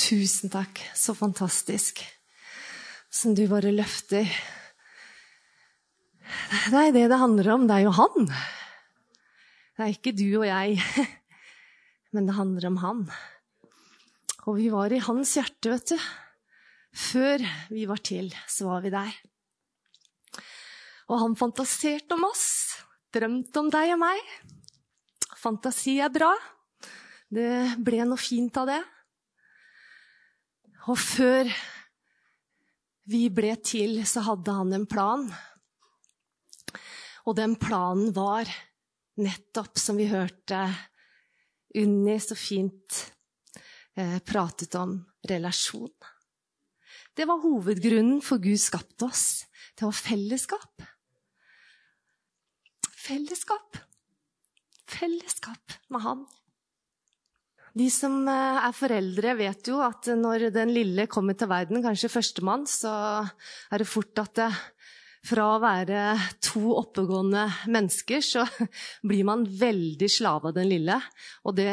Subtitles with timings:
[0.00, 0.80] Tusen takk.
[0.96, 2.00] Så fantastisk.
[3.10, 4.28] Som du bare løfter.
[6.70, 7.66] Det er det det handler om.
[7.68, 8.30] Det er jo han.
[9.76, 10.76] Det er ikke du og jeg,
[12.12, 12.98] men det handler om han.
[14.44, 16.08] Og vi var i hans hjerte, vet du.
[16.90, 19.14] Før vi var til, så var vi der.
[21.10, 22.46] Og han fantaserte om oss.
[23.14, 24.20] Drømte om deg og meg.
[25.40, 26.30] Fantasi er bra.
[27.30, 28.80] Det ble noe fint av det.
[30.88, 31.50] Og før
[33.10, 35.26] vi ble til, så hadde han en plan.
[37.28, 38.48] Og den planen var
[39.20, 40.62] nettopp, som vi hørte
[41.80, 42.96] Unni så fint
[43.94, 44.96] eh, pratet om,
[45.28, 45.92] relasjon.
[47.14, 49.44] Det var hovedgrunnen for Gud skapte oss.
[49.76, 50.82] Det var fellesskap.
[52.96, 53.78] Fellesskap.
[54.90, 56.26] Fellesskap med Han.
[57.78, 62.10] De som eh, er foreldre, vet jo at når den lille kommer til verden, kanskje
[62.12, 62.92] førstemann, så
[63.70, 64.50] er det fort at det,
[65.26, 68.46] fra å være to oppegående mennesker, så
[69.08, 70.96] blir man veldig slave av den lille.
[71.44, 71.68] Og det,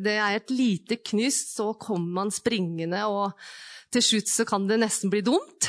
[0.00, 3.36] det er et lite knyst, så kommer man springende, og
[3.92, 5.68] til slutt så kan det nesten bli dumt.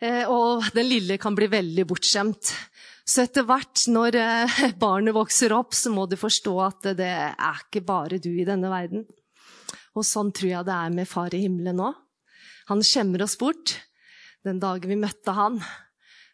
[0.00, 2.54] Eh, og den lille kan bli veldig bortskjemt.
[3.10, 7.64] Så etter hvert, når eh, barnet vokser opp, så må du forstå at det er
[7.64, 9.06] ikke bare du i denne verden.
[9.98, 11.90] Og sånn tror jeg det er med Far i himmelen nå.
[12.70, 13.74] Han skjemmer oss bort.
[14.46, 15.58] Den dagen vi møtte han,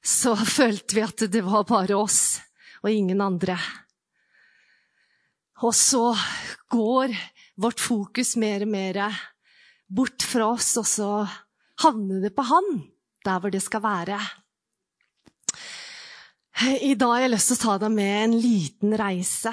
[0.04, 2.42] så følte vi at det var bare oss
[2.82, 3.56] og ingen andre.
[5.64, 6.10] Og så
[6.68, 7.14] går
[7.56, 9.00] vårt fokus mer og mer
[9.88, 11.10] bort fra oss, og så
[11.80, 12.68] havner det på han,
[13.24, 14.20] der hvor det skal være.
[16.56, 19.50] I dag har jeg lyst til å ta deg med en liten reise.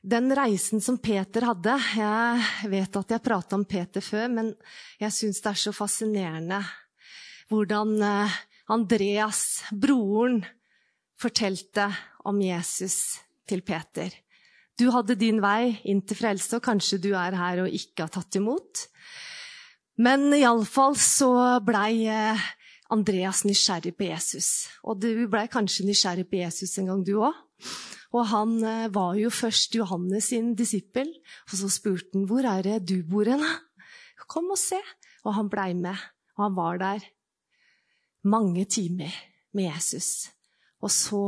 [0.00, 4.48] Den reisen som Peter hadde Jeg vet at jeg prata om Peter før, men
[4.96, 6.62] jeg syns det er så fascinerende
[7.52, 8.38] hvordan eh,
[8.72, 10.40] Andreas, broren,
[11.20, 11.90] fortalte
[12.24, 14.08] om Jesus til Peter.
[14.72, 18.14] Du hadde din vei inn til frelse, og kanskje du er her og ikke har
[18.16, 18.86] tatt imot.
[20.00, 21.30] Men iallfall så
[21.64, 22.48] blei eh,
[22.92, 24.68] Andreas nysgjerrig på Jesus.
[24.86, 27.34] Og du blei kanskje nysgjerrig på Jesus en gang, du òg.
[28.14, 31.10] Og han eh, var jo først Johannes sin disippel,
[31.50, 33.42] og så spurte han hvor er det du bor hen.
[34.26, 34.78] Kom og se.
[35.26, 35.98] Og han blei med,
[36.38, 37.04] og han var der
[38.26, 39.12] mange timer
[39.54, 40.28] med Jesus.
[40.82, 41.22] Og så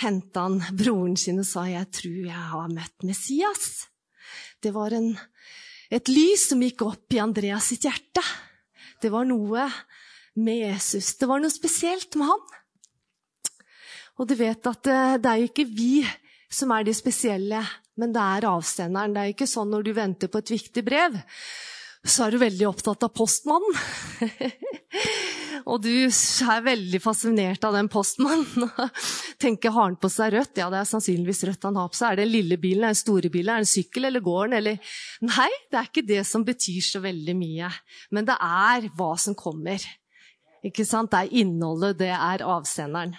[0.00, 3.86] henta han broren sin og sa jeg tror jeg har møtt Messias.
[4.62, 5.12] Det var en,
[5.90, 8.24] et lys som gikk opp i Andreas sitt hjerte.
[9.00, 9.68] Det var noe
[10.40, 11.14] med Jesus.
[11.20, 12.48] Det var noe spesielt med han.
[14.20, 15.94] Og du vet at eh, det er jo ikke vi
[16.50, 17.62] som er de spesielle,
[18.00, 19.14] men det er avsenderen.
[19.14, 21.16] Det er ikke sånn når du venter på et viktig brev,
[22.00, 23.76] så er du veldig opptatt av postmannen.
[25.70, 28.70] og du er veldig fascinert av den postmannen.
[29.42, 30.58] Tenker, har han på seg rødt?
[30.60, 32.12] Ja, det er sannsynligvis rødt han har på seg.
[32.12, 34.24] Er det den lille bilen, er det den store bilen, er det en sykkel eller
[34.24, 34.58] gården.
[34.60, 34.92] Eller...
[35.28, 37.72] Nei, det er ikke det som betyr så veldig mye.
[38.16, 39.84] Men det er hva som kommer.
[40.66, 41.12] Ikke sant?
[41.12, 43.14] Det er innholdet, det er avsenderen.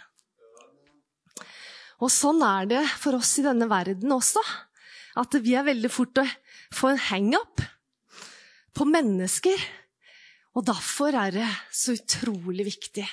[2.02, 4.42] Og sånn er det for oss i denne verden også.
[5.22, 6.26] At vi er veldig fort å
[6.74, 7.62] få en hang-up
[8.78, 9.58] på mennesker.
[10.58, 13.08] Og derfor er det så utrolig viktig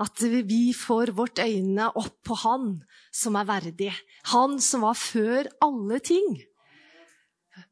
[0.00, 2.78] at vi får vårt øyne opp på Han
[3.12, 3.90] som er verdig.
[4.32, 6.38] Han som var før alle ting.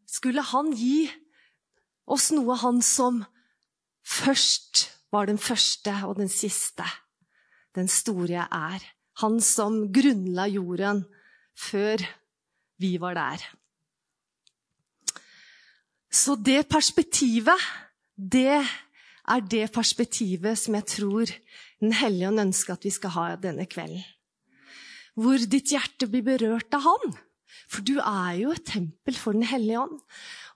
[0.08, 1.08] Skulle han gi
[2.08, 3.22] oss noe, han som
[4.04, 6.84] først var den første og den siste.
[7.74, 8.84] Den store jeg er.
[9.22, 11.04] Han som grunnla jorden
[11.58, 12.04] før
[12.78, 13.42] vi var der.
[16.10, 17.64] Så det perspektivet,
[18.16, 18.62] det
[19.28, 21.34] er det perspektivet som jeg tror
[21.78, 24.02] Den hellige ånd ønsker at vi skal ha denne kvelden.
[25.14, 27.12] Hvor ditt hjerte blir berørt av Han.
[27.70, 30.00] For du er jo et tempel for Den hellige ånd.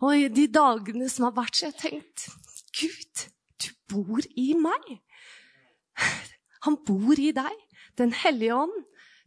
[0.02, 2.26] Og i de dagene som har vært, så har jeg tenkt
[2.74, 3.22] Gud,
[3.92, 4.88] bor i meg.
[6.66, 7.68] Han bor i deg.
[8.00, 8.74] Den hellige ånd.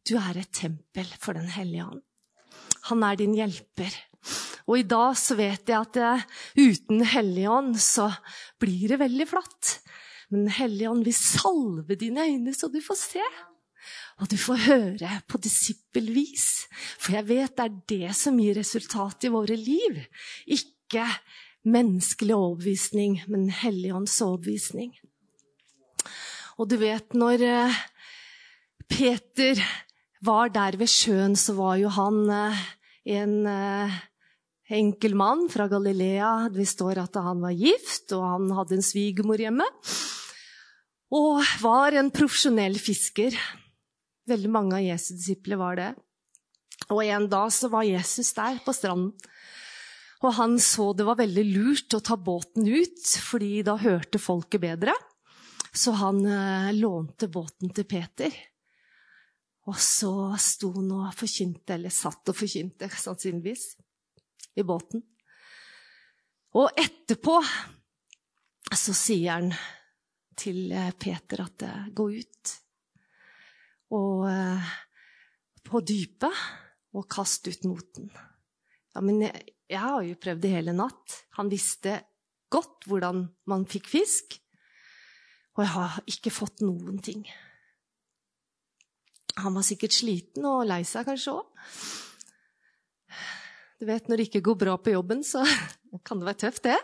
[0.06, 2.04] Du er et tempel for Den hellige ånd.
[2.90, 3.94] Han er din hjelper.
[4.66, 6.14] Og i dag så vet jeg at det,
[6.58, 8.08] uten Hellige ånd så
[8.62, 9.76] blir det veldig flatt.
[10.34, 13.26] Men hellige ånd vil salve dine øyne så du får se.
[14.22, 16.66] Og du får høre på disippelvis.
[16.98, 20.02] For jeg vet det er det som gir resultat i våre liv.
[20.50, 21.06] Ikke
[21.66, 24.94] menneskelig overbevisning, men Helligånds overbevisning.
[26.56, 27.80] Og du vet, når eh,
[28.88, 29.60] Peter
[30.26, 32.62] var der ved sjøen, så var jo han eh,
[33.18, 33.98] en, eh,
[34.80, 36.50] enkel mann fra Galilea.
[36.54, 39.68] Det står at han var gift, og han hadde en svigermor hjemme.
[41.16, 43.36] Og var en profesjonell fisker.
[44.26, 45.92] Veldig mange av Jesu disipler var det.
[46.90, 49.14] Og en dag så var Jesus der på stranden.
[50.24, 54.64] Og han så det var veldig lurt å ta båten ut, fordi da hørte folket
[54.64, 54.96] bedre.
[55.76, 58.32] Så han eh, lånte båten til Peter.
[59.68, 63.74] Og så sto han og forkynte, eller satt og forkynte, sannsynligvis,
[64.56, 65.04] i båten.
[66.56, 67.40] Og etterpå
[68.76, 69.50] så sier han
[70.40, 72.54] til eh, Peter at eh, gå ut
[73.96, 74.72] og eh,
[75.66, 76.46] på dypet
[76.96, 78.10] og kast ut moten.
[78.96, 81.22] Ja, men jeg, jeg har jo prøvd det hele natt.
[81.40, 81.98] Han visste
[82.54, 84.38] godt hvordan man fikk fisk.
[85.56, 87.24] Og jeg har ikke fått noen ting.
[89.40, 91.70] Han var sikkert sliten og lei seg kanskje òg.
[93.76, 95.44] Du vet, når det ikke går bra på jobben, så
[96.08, 96.78] kan det være tøft, det.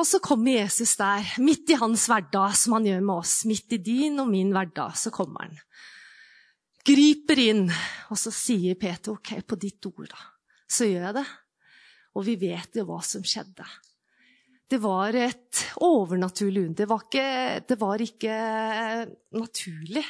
[0.00, 3.42] Og så kommer Jesus der, midt i hans hverdag, som han gjør med oss.
[3.48, 5.58] Midt i din og min hverdag, så kommer han.
[6.82, 7.66] Griper inn,
[8.10, 10.31] og så sier Peter, OK, på ditt ord, da.
[10.72, 11.26] Så gjør jeg det.
[12.16, 13.66] Og vi vet jo hva som skjedde.
[14.72, 16.92] Det var et overnaturlig under.
[17.12, 17.28] Det,
[17.68, 18.34] det var ikke
[19.36, 20.04] naturlig.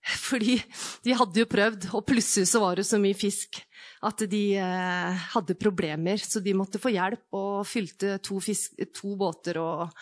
[0.00, 0.56] Fordi
[1.04, 3.60] de hadde jo prøvd, og plutselig så var det så mye fisk
[4.08, 6.20] at de eh, hadde problemer.
[6.20, 9.60] Så de måtte få hjelp og fylte to, fisk, to båter.
[9.60, 9.92] Og,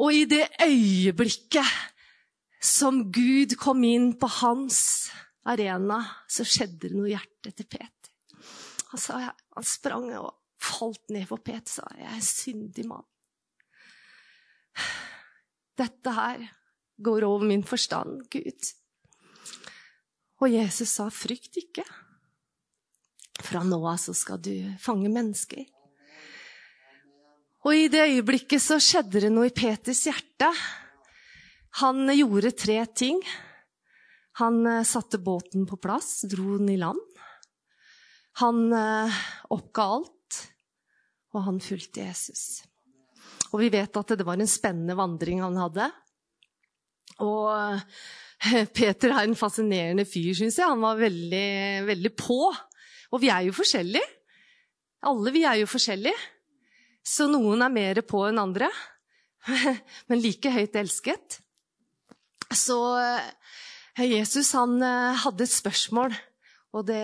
[0.00, 1.68] og i det øyeblikket
[2.62, 5.10] som Gud kom inn på hans
[5.48, 5.98] arena,
[6.30, 8.01] så skjedde det noe i hjertet til Peter.
[8.92, 9.18] Han, sa,
[9.56, 13.08] han sprang og falt ned for Peter og sa, 'Jeg er syndig mann'.
[15.80, 16.44] Dette her
[17.00, 18.72] går over min forstand, Gud.
[20.40, 21.88] Og Jesus sa, 'Frykt ikke'.
[23.42, 25.64] Fra nå av så skal du fange mennesker.
[27.64, 30.50] Og i det øyeblikket så skjedde det noe i Peters hjerte.
[31.80, 33.22] Han gjorde tre ting.
[34.40, 37.00] Han eh, satte båten på plass, dro den i land.
[38.40, 40.38] Han eh, oppga alt,
[41.36, 42.62] og han fulgte Jesus.
[43.52, 45.88] Og vi vet at det var en spennende vandring han hadde.
[47.20, 50.68] Og eh, Peter er en fascinerende fyr, syns jeg.
[50.68, 51.48] Han var veldig,
[51.90, 52.40] veldig på.
[53.12, 54.08] Og vi er jo forskjellige.
[55.10, 56.16] Alle vi er jo forskjellige.
[57.04, 58.70] Så noen er mer på enn andre.
[60.08, 61.40] Men like høyt elsket.
[62.52, 66.14] Så eh, Jesus han hadde et spørsmål,
[66.72, 67.02] og det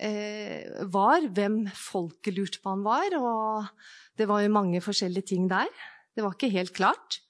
[0.00, 3.16] var hvem folket lurte på han var.
[3.18, 3.66] Og
[4.16, 5.68] det var jo mange forskjellige ting der.
[6.16, 7.20] Det var ikke helt klart.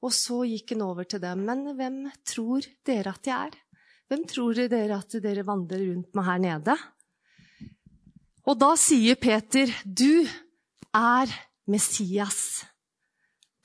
[0.00, 1.44] Og så gikk han over til dem.
[1.48, 3.58] Men hvem tror dere at jeg er?
[4.10, 6.76] Hvem tror dere at dere vandrer rundt med her nede?
[8.48, 10.26] Og da sier Peter, du
[10.96, 11.30] er
[11.70, 12.64] Messias,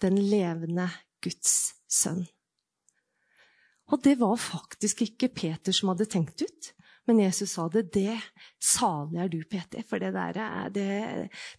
[0.04, 0.90] den levende
[1.24, 2.26] Guds sønn.
[3.90, 6.72] Og det var faktisk ikke Peter som hadde tenkt ut.
[7.06, 7.88] Men Jesus sa det.
[7.94, 8.18] Det
[8.62, 10.88] salig er du, Peter, for det, der er, det,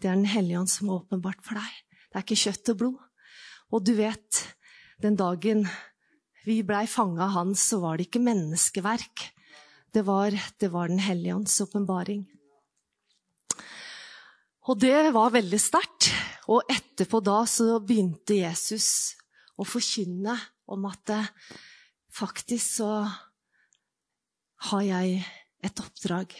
[0.02, 1.82] det er Den hellige ånd som er åpenbart for deg.
[2.10, 3.02] Det er ikke kjøtt og blod.
[3.74, 4.42] Og du vet,
[5.02, 5.66] den dagen
[6.46, 9.26] vi blei fanga av Han, så var det ikke menneskeverk.
[9.94, 12.26] Det var, det var Den hellige ånds åpenbaring.
[14.66, 16.10] Og det var veldig sterkt.
[16.50, 19.16] Og etterpå da så begynte Jesus
[19.58, 20.34] å forkynne
[20.70, 21.22] om at det,
[22.14, 22.90] faktisk så
[24.70, 25.20] har jeg
[25.66, 26.34] et oppdrag.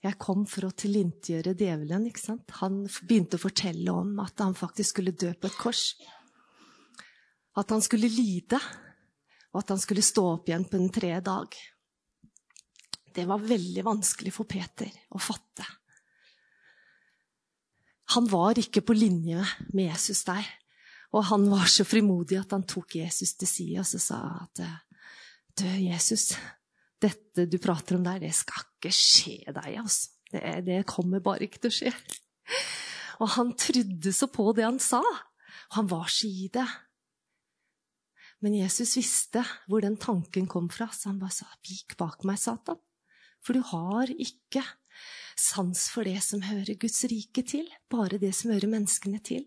[0.00, 2.06] Jeg kom for å tilintetgjøre djevelen.
[2.08, 2.46] ikke sant?
[2.62, 5.82] Han begynte å fortelle om at han faktisk skulle dø på et kors.
[7.60, 8.60] At han skulle lide,
[9.52, 11.58] og at han skulle stå opp igjen på den tredje dag.
[13.10, 15.66] Det var veldig vanskelig for Peter å fatte.
[18.14, 19.42] Han var ikke på linje
[19.74, 20.46] med Jesus der.
[21.14, 24.62] Og han var så frimodig at han tok Jesus til side og så sa at
[25.58, 26.30] Dø, Jesus,
[27.00, 30.16] dette du prater om der, det skal ikke skje deg, altså.
[30.30, 31.90] Det, det kommer bare ikke til å skje.
[33.20, 35.00] Og han trodde så på det han sa.
[35.02, 36.66] Og han var så i det.
[38.40, 42.38] Men Jesus visste hvor den tanken kom fra, så han bare sa, 'Vik bak meg,
[42.40, 42.80] Satan',
[43.44, 44.64] for du har ikke
[45.40, 49.46] sans for det som hører Guds rike til, bare det som hører menneskene til.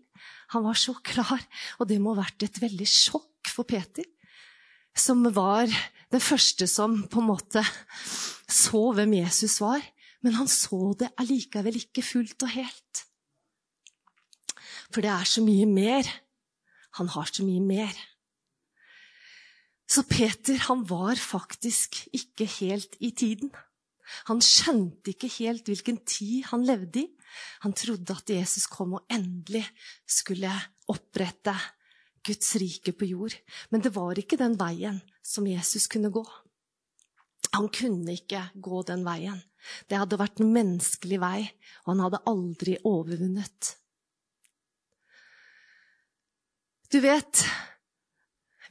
[0.54, 1.42] Han var så klar,
[1.78, 4.06] og det må ha vært et veldig sjokk for Peter,
[4.96, 5.70] som var
[6.12, 7.64] den første som på en måte
[8.50, 9.82] så hvem Jesus var.
[10.24, 13.04] Men han så det allikevel ikke fullt og helt.
[14.94, 16.08] For det er så mye mer.
[17.00, 17.92] Han har så mye mer.
[19.90, 23.50] Så Peter, han var faktisk ikke helt i tiden.
[24.30, 27.06] Han skjønte ikke helt hvilken tid han levde i.
[27.64, 29.64] Han trodde at Jesus kom og endelig
[30.06, 30.52] skulle
[30.88, 31.54] opprette
[32.24, 33.36] Guds rike på jord.
[33.70, 36.24] Men det var ikke den veien som Jesus kunne gå.
[37.54, 39.38] Han kunne ikke gå den veien.
[39.88, 41.38] Det hadde vært en menneskelig vei,
[41.84, 43.70] og han hadde aldri overvunnet.
[46.92, 47.44] Du vet,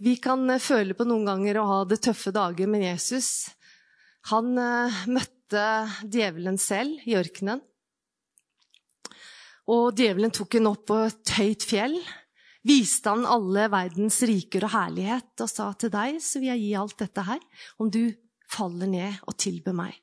[0.03, 3.49] vi kan føle på noen ganger å ha det tøffe dager, men Jesus
[4.31, 5.63] han uh, møtte
[6.07, 7.59] djevelen selv i ørkenen.
[9.73, 11.97] Og djevelen tok henne opp på et høyt fjell,
[12.63, 16.73] viste han alle verdens riker og herlighet og sa til deg så vil jeg gi
[16.79, 17.43] alt dette her,
[17.77, 18.05] om du
[18.49, 19.99] faller ned og tilber meg.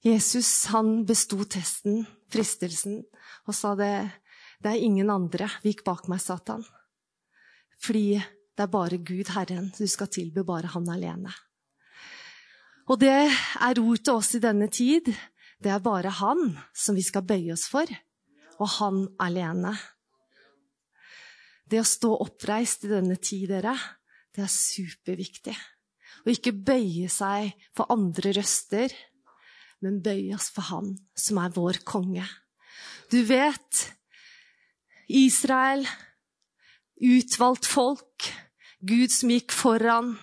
[0.00, 3.02] Jesus han besto testen, fristelsen,
[3.44, 3.92] og sa det,
[4.64, 5.50] det er ingen andre.
[5.64, 6.64] Vik bak meg, Satan.
[7.80, 9.68] Fordi det er bare Gud, Herren.
[9.76, 11.32] Du skal tilby bare Han alene.
[12.88, 15.12] Og det er ord til oss i denne tid.
[15.60, 17.88] Det er bare Han som vi skal bøye oss for,
[18.58, 19.74] og Han alene.
[21.70, 23.76] Det å stå oppreist i denne tid, dere,
[24.34, 25.54] det er superviktig.
[26.24, 28.92] Å ikke bøye seg for andre røster
[29.84, 32.26] men bøye oss for Han som er vår konge.
[33.10, 33.84] Du vet,
[35.08, 35.86] Israel,
[37.00, 38.28] utvalgt folk,
[38.80, 40.14] Gud som gikk foran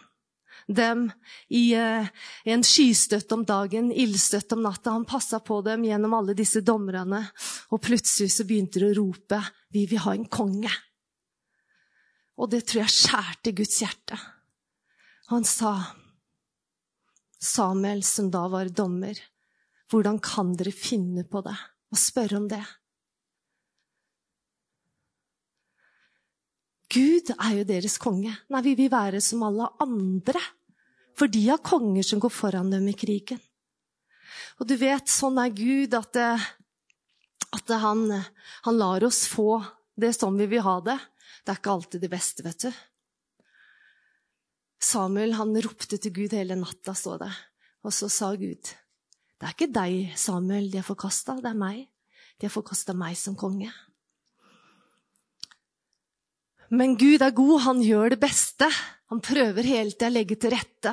[0.68, 1.08] dem
[1.50, 2.08] i uh,
[2.44, 4.94] en skystøtt om dagen, ildstøtt om natta.
[4.96, 7.24] Han passa på dem gjennom alle disse dommerne,
[7.72, 10.76] og plutselig så begynte de å rope 'Vi vil ha en konge'.
[12.38, 14.18] Og det tror jeg skjærte Guds hjerte.
[15.34, 15.74] Han sa,
[17.40, 19.18] Samuel, som da var dommer,
[19.92, 21.56] hvordan kan dere finne på det
[21.92, 22.64] og spørre om det?
[26.94, 28.32] Gud er jo deres konge.
[28.54, 30.40] Nei, vi vil være som alle andre.
[31.18, 33.42] For de har konger som går foran dem i krigen.
[34.62, 36.18] Og du vet, sånn er Gud, at,
[37.58, 38.06] at han,
[38.66, 39.58] han lar oss få
[39.98, 40.98] det som vi vil ha det.
[41.44, 42.72] Det er ikke alltid det beste, vet du.
[44.78, 47.32] Samuel han ropte til Gud hele natta, så det.
[47.86, 48.74] Og så sa Gud,
[49.38, 51.86] det er ikke deg, Samuel, de har forkasta, det er meg.
[52.38, 53.72] De har forkasta meg som konge.
[56.70, 58.68] Men Gud er god, han gjør det beste.
[59.08, 60.92] Han prøver hele tida å legge til rette.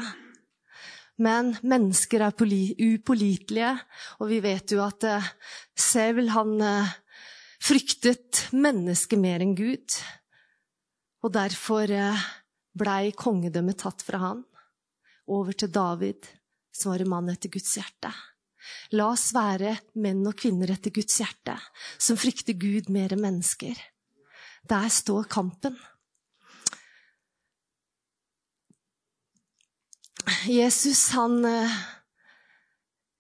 [1.19, 3.73] Men mennesker er upålitelige,
[4.19, 5.03] og vi vet jo at
[5.75, 6.95] Sevel, Saul han uh,
[7.63, 9.99] fryktet mennesket mer enn Gud.
[11.27, 12.25] Og derfor uh,
[12.75, 14.45] blei kongedømmet tatt fra han
[15.27, 16.27] over til David,
[16.75, 18.11] som var en mann etter Guds hjerte.
[18.95, 21.57] La oss være menn og kvinner etter Guds hjerte,
[21.99, 23.75] som frykter Gud mer enn mennesker.
[24.69, 25.77] Der står kampen.
[30.49, 31.75] Jesus, han eh,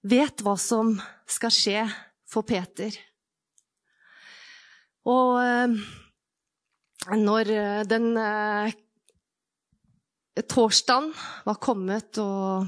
[0.08, 0.94] vet hva som
[1.28, 1.82] skal skje
[2.28, 2.96] for Peter.
[5.04, 5.76] Og eh,
[7.20, 8.08] når eh, den
[10.48, 11.12] torsdagen
[11.44, 12.64] var kommet, og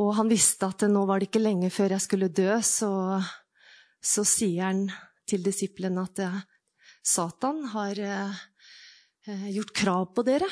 [0.00, 3.20] og han visste at nå var det ikke lenge før jeg skulle dø, så,
[4.00, 4.86] så sier han
[5.28, 6.38] til disiplene at eh,
[7.02, 10.48] Satan har eh, gjort krav på dere.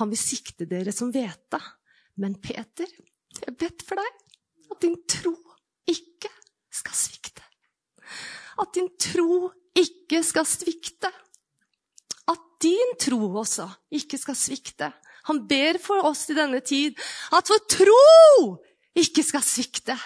[0.00, 1.60] Han vil sikte dere som hvete.
[2.20, 2.88] Men Peter,
[3.40, 5.34] jeg bedt for deg at din tro
[5.88, 6.30] ikke
[6.72, 7.44] skal svikte.
[8.60, 11.12] At din tro ikke skal svikte.
[12.28, 14.92] At din tro også ikke skal svikte.
[15.28, 16.98] Han ber for oss i denne tid
[17.36, 18.02] at vår tro
[18.98, 19.96] ikke skal svikte.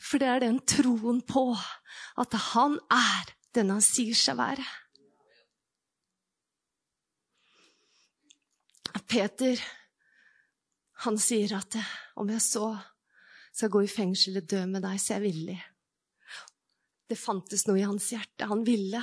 [0.00, 1.50] For det er den troen på
[2.20, 4.64] at han er den han sier seg være.
[9.06, 9.60] Peter,
[11.04, 11.76] han sier at
[12.18, 12.72] om jeg så
[13.54, 15.58] skal gå i fengsel og dø med deg, så er jeg villig.
[17.06, 18.48] Det fantes noe i hans hjerte.
[18.50, 19.00] Han ville,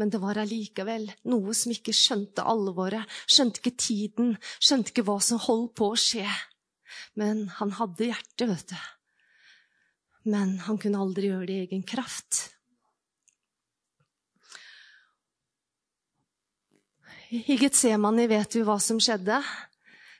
[0.00, 5.20] men det var allikevel noe som ikke skjønte alvoret, skjønte ikke tiden, skjønte ikke hva
[5.22, 6.26] som holdt på å skje.
[7.20, 8.90] Men han hadde hjerte, vet du.
[10.34, 12.48] Men han kunne aldri gjøre det i egen kraft.
[17.34, 19.40] I Getsemani vet vi hva som skjedde.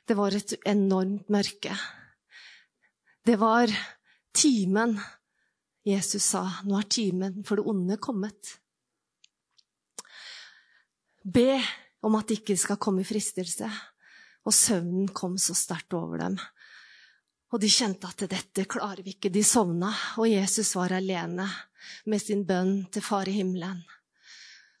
[0.05, 1.75] Det var et enormt mørke.
[3.25, 3.71] Det var
[4.35, 4.97] timen
[5.85, 8.57] Jesus sa, 'Nå er timen for det onde kommet'.
[11.23, 11.61] Be
[12.01, 13.69] om at det ikke skal komme fristelse.
[14.45, 16.37] Og søvnen kom så sterkt over dem
[17.55, 19.31] og de kjente at dette klarer vi ikke.
[19.31, 19.87] De sovna,
[20.19, 21.47] og Jesus var alene
[22.05, 23.79] med sin bønn til Far i himmelen.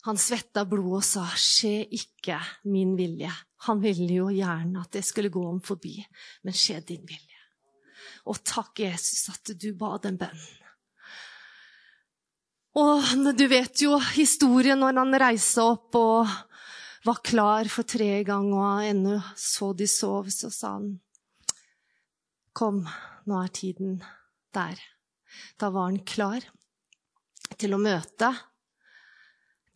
[0.05, 2.37] Han svetta blod og sa, 'Skje ikke
[2.69, 3.33] min vilje'.
[3.65, 6.05] Han ville jo gjerne at det skulle gå om forbi,
[6.43, 7.41] men skje din vilje.
[8.29, 10.61] Og takk, Jesus, at du ba den bønnen.
[12.75, 16.27] Og du vet jo historien når han reiste opp og
[17.05, 20.99] var klar for tre ganger, og ennå så de sov, så sa han,
[22.55, 22.85] Kom,
[23.27, 23.97] nå er tiden
[24.53, 24.79] der.
[25.59, 26.45] Da var han klar
[27.59, 28.29] til å møte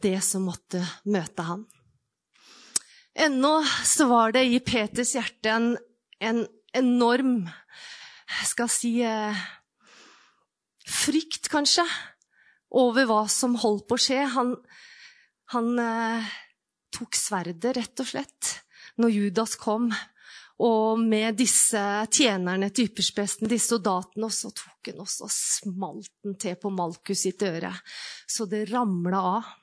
[0.04, 1.66] det som måtte møte han.
[3.20, 5.74] Ennå så var det i Peters hjerte en,
[6.24, 6.46] en
[6.78, 7.50] enorm
[8.46, 9.42] skal si eh,
[10.90, 11.86] frykt, kanskje,
[12.70, 14.22] over hva som holdt på å skje.
[14.36, 14.54] Han,
[15.56, 16.32] han eh,
[16.96, 18.54] tok sverdet, rett og slett,
[19.02, 19.90] når Judas kom.
[20.60, 26.12] Og med disse tjenerne til ypperspresten, disse soldatene, og så tok han også og smalt
[26.26, 27.72] den til på Malkus sitt øre,
[28.28, 29.54] så det ramla av.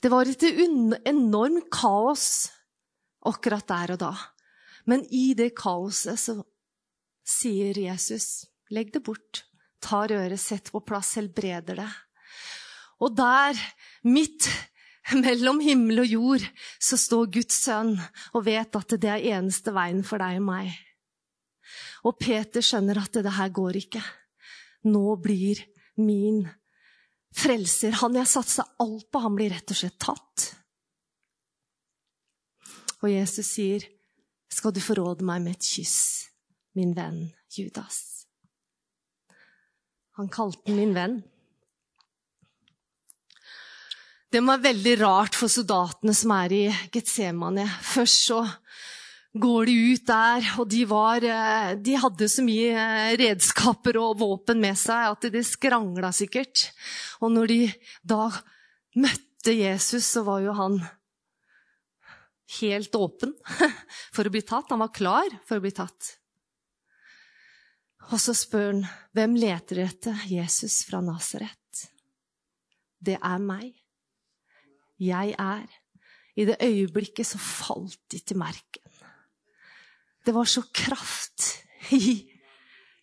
[0.00, 2.48] Det var et enormt kaos
[3.28, 4.12] akkurat der og da.
[4.88, 6.38] Men i det kaoset så
[7.28, 9.44] sier Jesus, legg det bort,
[9.84, 11.90] ta røret, sett på plass, helbreder det.
[13.04, 13.58] Og der,
[14.08, 14.48] midt
[15.24, 16.46] mellom himmel og jord,
[16.80, 17.94] så står Guds sønn
[18.32, 20.72] og vet at det er eneste veien for deg og meg.
[22.08, 24.02] Og Peter skjønner at det her går ikke.
[24.88, 25.60] Nå blir
[26.00, 26.46] min
[27.34, 30.46] frelser, han jeg satsa alt på, han blir rett og slett tatt.
[33.02, 33.84] Og Jesus sier,
[34.48, 36.28] 'Skal du forråde meg med et kyss,
[36.74, 38.26] min venn Judas?'
[40.18, 41.22] Han kalte den min venn.
[44.28, 47.68] Det må være veldig rart for soldatene som er i Getsemane.
[47.68, 48.40] Først så
[49.40, 54.18] går de ut der, og de, var, eh, de hadde så mye eh, redskaper og
[54.20, 56.68] våpen med seg at det skrangla sikkert.
[57.22, 57.58] Og når de
[58.02, 58.28] da
[58.98, 60.78] møtte Jesus, så var jo han
[62.58, 63.34] helt åpen
[64.14, 64.70] for å bli tatt.
[64.72, 66.14] Han var klar for å bli tatt.
[68.08, 71.54] Og så spør han, 'Hvem leter etter Jesus fra Nasaret?'
[72.98, 73.76] Det er meg
[74.98, 75.66] jeg er.
[76.38, 78.82] I det øyeblikket så falt de til merken.
[80.28, 82.30] Det var så kraft i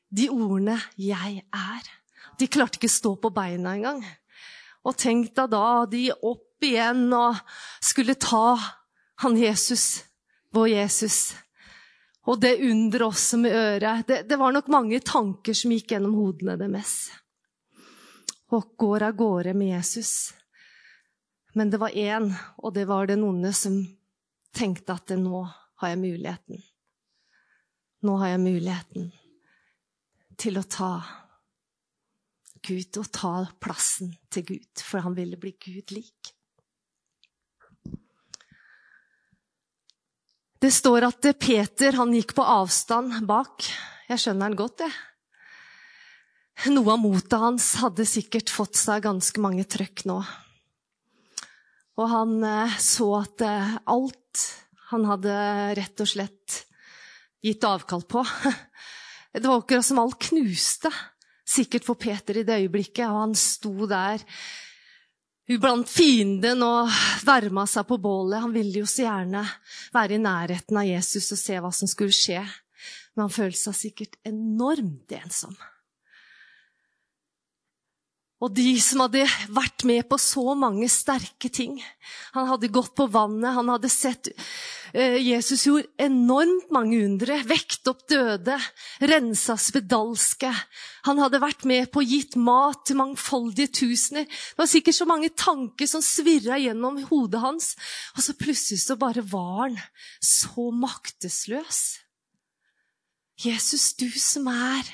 [0.10, 1.88] de ordene 'jeg er'.
[2.38, 4.06] De klarte ikke å stå på beina engang.
[4.86, 7.40] Og tenk deg da de opp igjen og
[7.82, 8.60] skulle ta
[9.24, 10.04] han Jesus,
[10.54, 11.34] vår Jesus.
[12.28, 14.06] Og det under også med øret.
[14.08, 17.10] Det, det var nok mange tanker som gikk gjennom hodene deres.
[18.54, 20.32] Og går av gårde med Jesus.
[21.56, 22.30] Men det var én,
[22.62, 23.82] og det var den onde, som
[24.54, 25.42] tenkte at nå
[25.82, 26.62] har jeg muligheten.
[28.06, 29.08] Nå har jeg muligheten
[30.38, 30.92] til å ta
[32.66, 36.32] Gud og ta plassen til Gud, for han ville bli Gud lik.
[40.62, 43.66] Det står at Peter han gikk på avstand bak.
[44.10, 44.94] Jeg skjønner han godt, jeg.
[46.72, 50.22] Noe av motet hans hadde sikkert fått seg ganske mange trøkk nå.
[52.00, 54.46] Og han eh, så at eh, alt
[54.90, 55.36] han hadde
[55.78, 56.62] rett og slett
[57.46, 58.26] gitt avkall på
[59.36, 60.88] Det var akkurat som alt knuste,
[61.44, 64.22] sikkert for Peter i det øyeblikket, og han sto der
[65.60, 66.88] blant fienden og
[67.28, 68.40] varma seg på bålet.
[68.46, 69.44] Han ville jo så gjerne
[69.94, 72.40] være i nærheten av Jesus og se hva som skulle skje,
[73.12, 75.60] men han følte seg sikkert enormt ensom.
[78.46, 81.80] Og de som hadde vært med på så mange sterke ting.
[82.36, 84.30] Han hadde gått på vannet, han hadde sett
[84.94, 87.40] eh, Jesus gjorde enormt mange undre.
[87.50, 88.60] Vekt opp døde,
[89.02, 90.52] rensa spedalske.
[91.10, 94.28] Han hadde vært med på å gitt mat til mangfoldige tusener.
[94.30, 97.72] Det var sikkert så mange tanker som svirra gjennom hodet hans.
[98.14, 99.80] Og så plutselig så bare var han
[100.22, 101.82] så maktesløs.
[103.42, 104.86] Jesus, du som er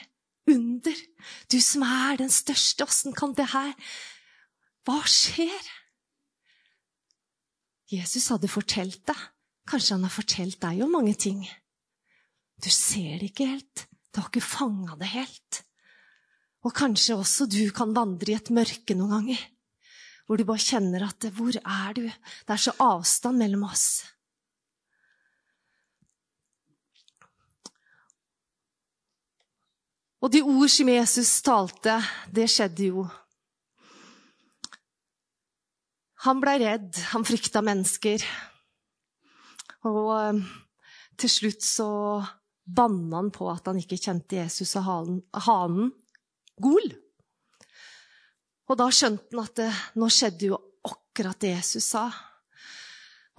[0.50, 0.98] under.
[1.52, 3.76] Du som er den største, åssen kan det her
[4.88, 5.70] Hva skjer?
[7.92, 9.20] Jesus hadde fortalt deg.
[9.70, 11.44] Kanskje han har fortalt deg om mange ting.
[12.62, 13.86] Du ser det ikke helt.
[14.12, 15.62] Du har ikke fanga det helt.
[16.66, 19.44] Og kanskje også du kan vandre i et mørke noen ganger.
[20.26, 24.04] Hvor du bare kjenner at 'Hvor er du?' Det er så avstand mellom oss.
[30.22, 31.98] Og de ord som Jesus talte,
[32.30, 33.06] det skjedde jo.
[36.28, 38.22] Han blei redd, han frykta mennesker.
[39.90, 40.42] Og eh,
[41.18, 41.90] til slutt så
[42.62, 44.86] banna han på at han ikke kjente Jesus og
[45.48, 45.90] hanen
[46.62, 46.92] Gol.
[48.70, 52.06] Og da skjønte han at det, nå skjedde jo akkurat det Jesus sa.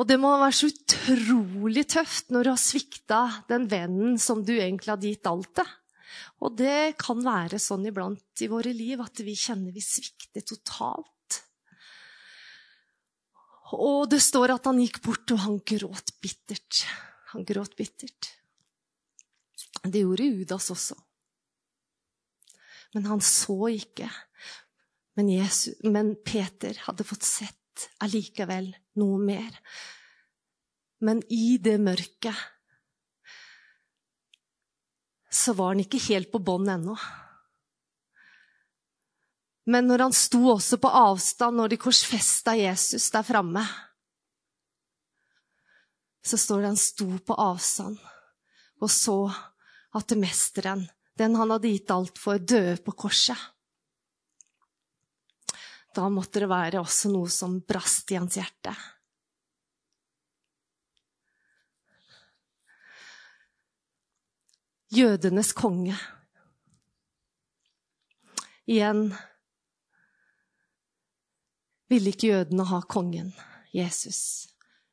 [0.00, 4.56] Og det må være så utrolig tøft når du har svikta den vennen som du
[4.56, 5.70] egentlig hadde gitt alt til.
[6.42, 11.08] Og det kan være sånn iblant i våre liv at vi kjenner vi svikter totalt.
[13.72, 16.82] Og det står at han gikk bort, og han gråt bittert.
[17.32, 18.28] Han gråt bittert.
[19.82, 20.98] Det gjorde Judas også.
[22.92, 24.10] Men han så ikke.
[25.16, 29.56] Men, Jesus, men Peter hadde fått sett allikevel noe mer.
[31.02, 32.36] Men i det mørket
[35.32, 36.96] så var han ikke helt på bånn ennå.
[39.72, 43.62] Men når han sto også på avstand, når de korsfesta Jesus der framme,
[46.22, 47.98] så står det han sto på avstand
[48.82, 49.16] og så
[49.94, 50.86] at mesteren,
[51.18, 53.38] den han hadde gitt alt for, døde på korset.
[55.92, 58.72] Da måtte det være også noe som brast i hans hjerte.
[64.92, 65.96] Jødenes konge.
[68.68, 69.14] Igjen
[71.88, 73.32] ville ikke jødene ha kongen,
[73.72, 74.48] Jesus.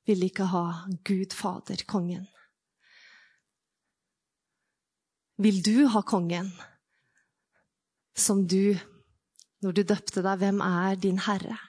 [0.08, 0.64] Ville ikke ha
[1.04, 2.28] Gud Fader, kongen.
[5.38, 6.52] Vil du ha kongen
[8.16, 8.76] som du
[9.60, 11.60] når du døpte deg, hvem er din herre?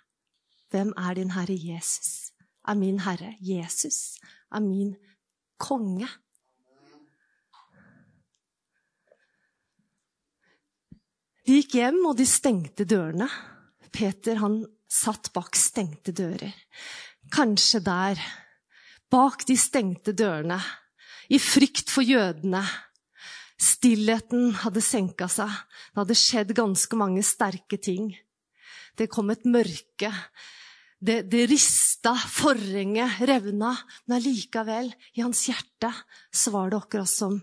[0.70, 2.30] Hvem er din herre Jesus?
[2.62, 4.20] Er min herre Jesus?
[4.54, 4.94] Er min
[5.58, 6.06] konge?
[11.50, 13.26] De gikk hjem, og de stengte dørene.
[13.90, 16.52] Peter han satt bak stengte dører.
[17.34, 18.20] Kanskje der,
[19.10, 20.60] bak de stengte dørene,
[21.26, 22.62] i frykt for jødene,
[23.60, 25.50] Stillheten hadde senka seg.
[25.90, 28.14] Det hadde skjedd ganske mange sterke ting.
[28.96, 30.12] Det kom et mørke.
[31.02, 33.74] Det, det rista, forhenget revna.
[34.06, 35.90] Men allikevel, i hans hjerte,
[36.32, 37.36] så var det akkurat som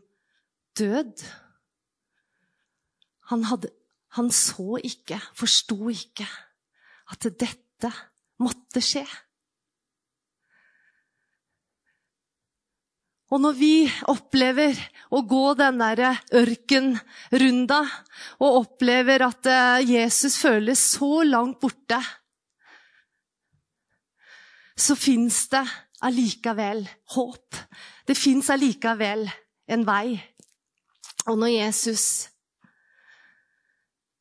[0.79, 1.27] død.
[3.29, 3.69] Han, hadde,
[4.17, 6.27] han så ikke, forsto ikke,
[7.13, 7.91] at dette
[8.43, 9.06] måtte skje.
[13.27, 13.73] Og når vi
[14.08, 14.77] opplever
[15.12, 17.82] å gå den derre ørkenrunda
[18.39, 21.99] og opplever at eh, Jesus føles så langt borte,
[24.77, 25.65] så fins det
[26.08, 26.86] allikevel
[27.17, 27.60] håp.
[28.08, 29.25] Det fins allikevel
[29.67, 30.15] en vei.
[31.27, 32.06] Og når Jesus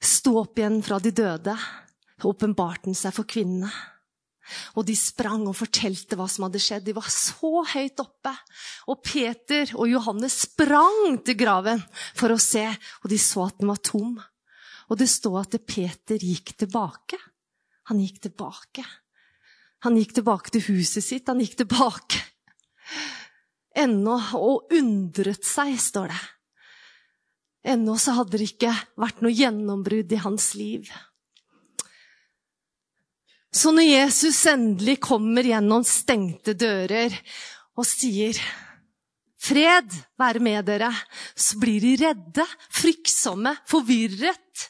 [0.06, 1.54] sto opp igjen fra de døde,
[2.26, 3.70] åpenbarte han seg for kvinnene.
[4.78, 6.84] Og de sprang og fortalte hva som hadde skjedd.
[6.86, 8.30] De var så høyt oppe.
[8.86, 11.82] Og Peter og Johannes sprang til graven
[12.14, 12.62] for å se,
[13.02, 14.14] og de så at den var tom.
[14.86, 17.18] Og det står at Peter gikk tilbake.
[17.90, 18.86] Han gikk tilbake.
[19.82, 21.26] Han gikk tilbake til huset sitt.
[21.26, 22.22] Han gikk tilbake
[23.76, 26.22] ennå og undret seg, står det.
[27.66, 30.86] Ennå så hadde det ikke vært noe gjennombrudd i hans liv.
[33.50, 37.14] Så når Jesus endelig kommer gjennom stengte dører
[37.76, 38.38] og sier
[39.46, 40.88] Fred være med dere,
[41.36, 44.64] så blir de redde, fryktsomme, forvirret.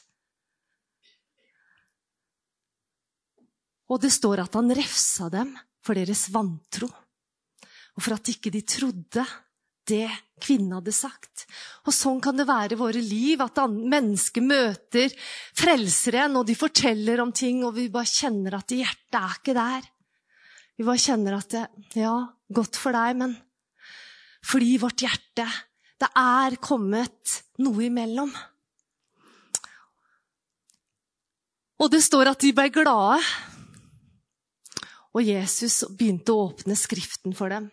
[3.89, 8.61] Og det står at han refsa dem for deres vantro, og for at ikke de
[8.67, 9.23] trodde
[9.87, 10.09] det
[10.43, 11.45] kvinnen hadde sagt.
[11.87, 15.13] Og sånn kan det være i våre liv, at mennesker møter
[15.57, 19.89] frelseren, og de forteller om ting, og vi bare kjenner at hjertet er ikke der.
[20.77, 21.65] Vi bare kjenner at det,
[21.97, 22.15] Ja,
[22.53, 23.37] godt for deg, men
[24.47, 25.47] fordi vårt hjerte
[25.97, 28.29] Det er kommet noe imellom.
[31.81, 33.17] Og det står at de ble glade.
[35.17, 37.71] Og Jesus begynte å åpne Skriften for dem.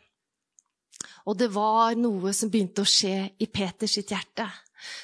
[1.24, 4.46] Og det var noe som begynte å skje i Peters hjerte.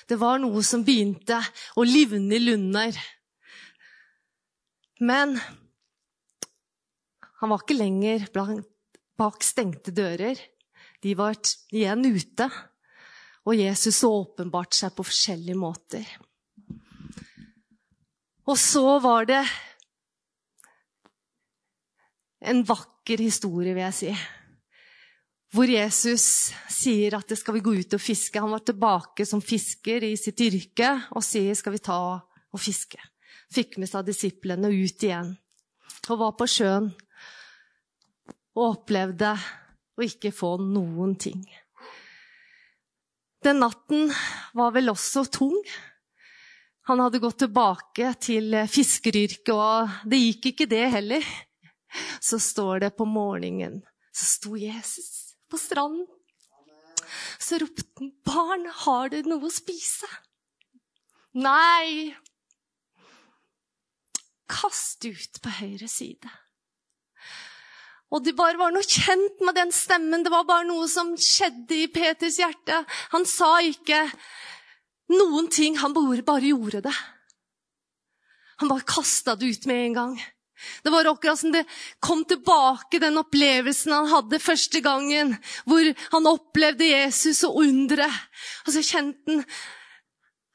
[0.09, 1.39] Det var noe som begynte
[1.81, 2.97] å livne i lunder.
[5.01, 5.39] Men
[7.41, 8.27] han var ikke lenger
[9.17, 10.37] bak stengte dører.
[11.01, 11.39] De var
[11.73, 12.51] igjen ute.
[13.49, 16.05] Og Jesus åpenbarte seg på forskjellige måter.
[18.45, 19.41] Og så var det
[22.51, 24.13] en vakker historie, vil jeg si
[25.51, 26.25] hvor Jesus
[26.71, 28.39] sier at skal vi gå ut og fiske.
[28.39, 33.01] Han var tilbake som fisker i sitt yrke og sier skal vi ta og fiske.
[33.51, 35.35] Fikk med seg disiplene ut igjen
[36.11, 36.89] og var på sjøen
[38.57, 39.35] og opplevde
[39.99, 41.43] å ikke få noen ting.
[43.45, 44.11] Den natten
[44.59, 45.57] var vel også tung.
[46.91, 51.31] Han hadde gått tilbake til fiskeryrket, og det gikk ikke det heller.
[52.21, 53.81] så står det på morgenen
[54.13, 56.07] Så sto Jesus på stranden.
[57.41, 60.11] Så ropte han, 'Barn, har du noe å spise?'
[61.35, 62.15] Nei.
[64.51, 66.31] Kast ut på høyre side.
[68.11, 70.25] Og det bare var noe kjent med den stemmen.
[70.27, 72.83] Det var bare noe som skjedde i Peters hjerte.
[73.15, 74.03] Han sa ikke
[75.15, 76.97] noen ting, han bare gjorde det.
[78.61, 80.19] Han bare kasta det ut med en gang.
[80.85, 81.64] Det var akkurat som det
[82.03, 88.29] kom tilbake, den opplevelsen han hadde første gangen, hvor han opplevde Jesus og underet.
[88.66, 89.44] Og så kjente han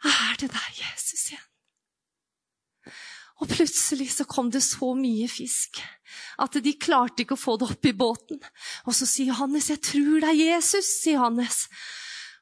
[0.05, 1.45] Er det deg, Jesus, igjen?
[3.41, 5.81] Og plutselig så kom det så mye fisk
[6.39, 8.39] at de klarte ikke å få det opp i båten.
[8.85, 11.67] Og så sier Johannes, 'Jeg tror det er Jesus', sier Johannes.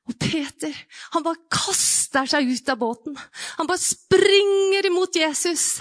[0.10, 0.74] Og Peter
[1.14, 3.18] han bare kaster seg ut av båten.
[3.58, 5.80] Han bare springer imot Jesus.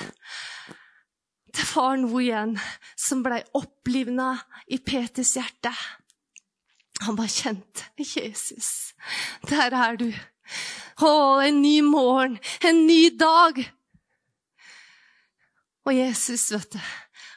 [1.52, 2.56] Det var noe igjen
[2.96, 4.34] som blei opplivna
[4.72, 5.72] i Peters hjerte.
[7.02, 8.94] Han bare kjente 'Jesus,
[9.50, 10.20] der er du'.
[11.02, 13.58] Å, en ny morgen, en ny dag.
[15.82, 16.78] Og Jesus, vet du,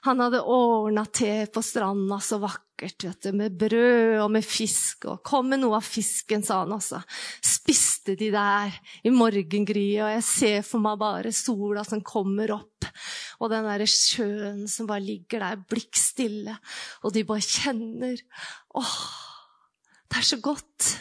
[0.05, 5.07] han hadde ordna te på stranda så vakkert, vet du, med brød og med fisk.
[5.09, 6.99] Og kom med noe av fisken, sa han også.
[7.41, 12.74] Spiste de der i morgengryet, og jeg ser for meg bare sola som kommer opp,
[13.39, 16.57] og den derre sjøen som bare ligger der blikkstille,
[17.03, 18.21] og de bare kjenner
[18.75, 18.95] Åh,
[20.09, 20.91] det er så godt.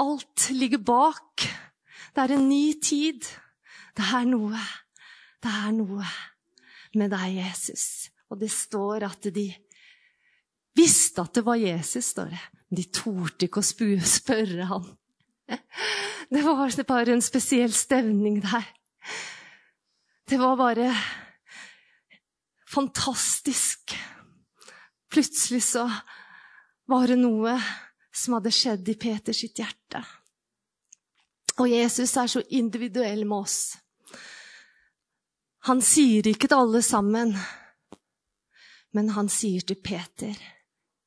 [0.00, 1.44] Alt ligger bak.
[2.14, 3.26] Det er en ny tid.
[3.94, 4.58] Det er noe
[5.44, 6.06] det er noe
[6.96, 8.08] med deg, Jesus.
[8.32, 9.48] Og det står at de
[10.78, 12.44] visste at det var Jesus, står det.
[12.70, 13.66] Men de torde ikke å
[14.08, 14.86] spørre han.
[16.32, 18.64] Det var bare en spesiell stemning der.
[20.26, 20.96] Det var bare
[22.66, 23.98] fantastisk.
[25.10, 25.90] Plutselig så
[26.88, 27.58] var det noe
[28.14, 30.00] som hadde skjedd i Peters hjerte.
[31.60, 33.58] Og Jesus er så individuell med oss.
[35.68, 37.34] Han sier ikke til alle sammen,
[38.96, 40.34] men han sier til Peter,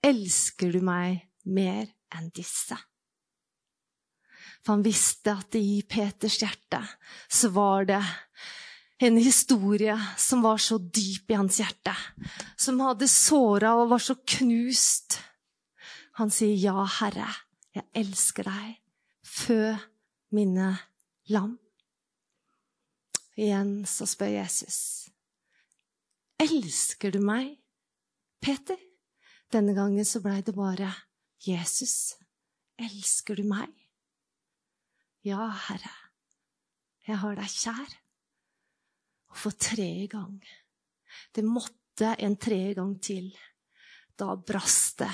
[0.03, 2.77] 'Elsker du meg mer enn disse?'
[4.61, 6.81] For han visste at i Peters hjerte
[7.29, 8.01] så var det
[8.97, 11.93] en historie som var så dyp i hans hjerte,
[12.57, 15.19] som hadde såra og var så knust.
[16.17, 17.29] Han sier, 'Ja, Herre,
[17.75, 18.81] jeg elsker deg.
[19.23, 19.77] Fø
[20.31, 20.77] mine
[21.29, 21.59] lam.'
[23.37, 25.09] Igjen så spør Jesus,
[26.39, 27.59] elsker du meg,
[28.41, 28.77] Peter?
[29.53, 30.89] Denne gangen så blei det bare
[31.45, 32.15] Jesus,
[32.79, 33.69] elsker du meg?
[35.23, 35.93] Ja, Herre,
[37.05, 38.06] jeg har deg kjær.
[39.37, 40.39] For tredje gang
[41.35, 43.29] Det måtte en tredje gang til.
[44.17, 45.13] Da brast det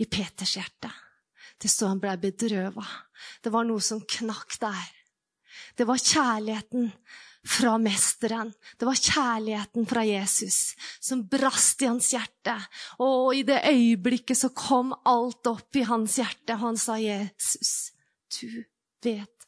[0.00, 0.90] i Peters hjerte.
[1.60, 2.84] Det så han blei bedrøva.
[3.44, 4.88] Det var noe som knakk der.
[5.76, 6.88] Det var kjærligheten
[7.44, 8.52] fra Mesteren.
[8.78, 12.56] Det var kjærligheten fra Jesus som brast i hans hjerte.
[13.02, 17.92] Og i det øyeblikket så kom alt opp i hans hjerte, og han sa, 'Jesus,
[18.40, 18.64] du
[19.02, 19.41] vet.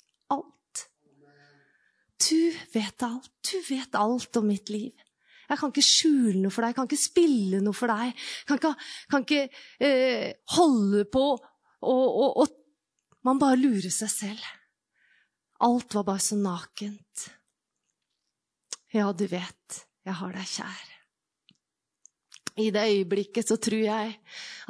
[2.21, 3.31] Du vet alt.
[3.51, 4.93] Du vet alt om mitt liv.
[5.45, 8.15] Jeg kan ikke skjule noe for deg, jeg kan ikke spille noe for deg.
[8.15, 8.75] Jeg kan ikke,
[9.13, 9.43] kan ikke
[9.85, 11.25] eh, holde på
[11.85, 12.61] og, og, og
[13.25, 14.49] Man bare lurer seg selv.
[15.65, 17.23] Alt var bare så nakent.
[18.93, 20.91] Ja, du vet, jeg har deg kjær.
[22.61, 24.13] I det øyeblikket så tror jeg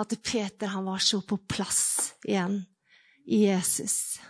[0.01, 2.61] at Peter han var så på plass igjen
[3.27, 4.21] i Jesus.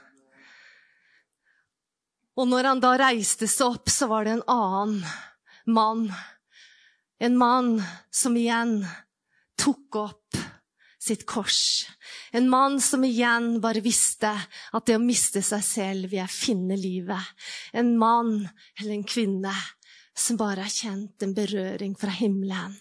[2.35, 5.05] Og når han da reiste seg opp, så var det en annen
[5.71, 6.09] mann.
[7.23, 7.77] En mann
[8.11, 8.81] som igjen
[9.61, 10.41] tok opp
[11.05, 11.87] sitt kors.
[12.33, 16.79] En mann som igjen bare visste at det å miste seg selv vil jeg finne
[16.81, 17.33] livet.
[17.77, 18.37] En mann
[18.81, 19.53] eller en kvinne
[20.15, 22.77] som bare har kjent en berøring fra himmelen.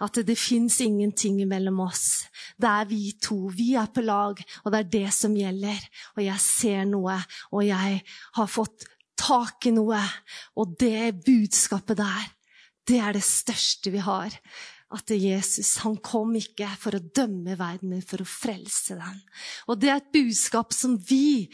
[0.00, 2.24] At det, fins ingenting mellom oss.
[2.56, 3.50] Det er vi to.
[3.52, 5.84] Vi er på lag, og det er det som gjelder.
[6.16, 7.18] Og jeg ser noe,
[7.52, 8.00] og jeg
[8.38, 8.88] har fått
[9.20, 10.00] tak i noe.
[10.56, 12.28] Og det budskapet der,
[12.88, 14.32] det er det største vi har
[14.90, 19.20] at Jesus han kom ikke for å dømme verden, men for å frelse den.
[19.70, 21.46] Og det er et budskap som vi